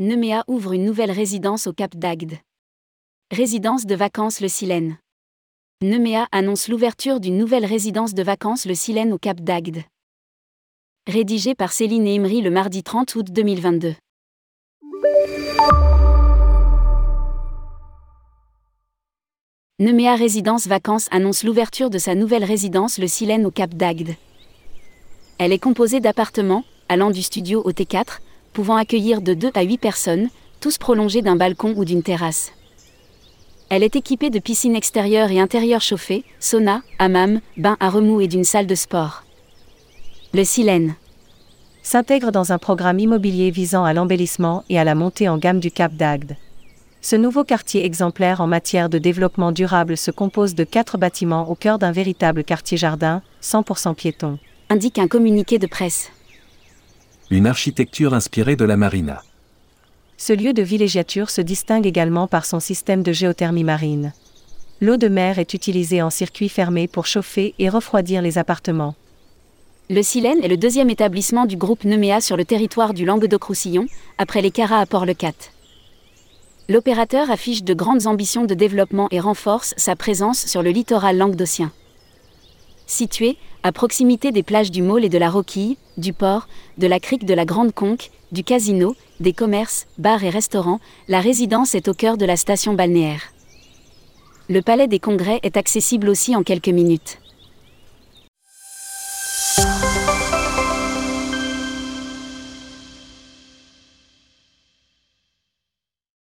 [0.00, 2.34] Nemea ouvre une nouvelle résidence au Cap d'Agde.
[3.30, 4.98] Résidence de vacances Le Silène.
[5.82, 9.84] Nemea annonce l'ouverture d'une nouvelle résidence de vacances Le Silène au Cap d'Agde.
[11.06, 13.94] Rédigé par Céline et Imri le mardi 30 août 2022.
[19.78, 24.16] Nemea Résidence Vacances annonce l'ouverture de sa nouvelle résidence Le Silène au Cap d'Agde.
[25.38, 28.18] Elle est composée d'appartements, allant du studio au T4,
[28.54, 30.28] pouvant accueillir de 2 à 8 personnes,
[30.60, 32.52] tous prolongés d'un balcon ou d'une terrasse.
[33.68, 38.28] Elle est équipée de piscines extérieures et intérieures chauffées, sauna, hammam, bain à remous et
[38.28, 39.24] d'une salle de sport.
[40.32, 40.94] Le Silène
[41.82, 45.70] s'intègre dans un programme immobilier visant à l'embellissement et à la montée en gamme du
[45.70, 46.36] Cap d'Agde.
[47.02, 51.54] Ce nouveau quartier exemplaire en matière de développement durable se compose de quatre bâtiments au
[51.54, 54.38] cœur d'un véritable quartier-jardin, 100% piéton.
[54.70, 56.10] Indique un communiqué de presse.
[57.34, 59.20] Une architecture inspirée de la marina.
[60.16, 64.12] Ce lieu de villégiature se distingue également par son système de géothermie marine.
[64.80, 68.94] L'eau de mer est utilisée en circuit fermé pour chauffer et refroidir les appartements.
[69.90, 74.40] Le Silène est le deuxième établissement du groupe Nemea sur le territoire du Languedoc-Roussillon, après
[74.40, 75.50] les Caras à Port-le-Cat.
[76.68, 81.72] L'opérateur affiche de grandes ambitions de développement et renforce sa présence sur le littoral languedocien.
[82.96, 86.46] Situé à proximité des plages du Môle et de la Roquille, du port,
[86.78, 90.78] de la crique de la Grande Conque, du casino, des commerces, bars et restaurants,
[91.08, 93.32] la résidence est au cœur de la station balnéaire.
[94.48, 97.18] Le palais des congrès est accessible aussi en quelques minutes.